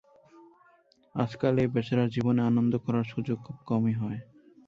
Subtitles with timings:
[1.15, 4.19] আজকাল এই বেচারার জীবনে আনন্দ করার সুযোগ খুব কমই হয়।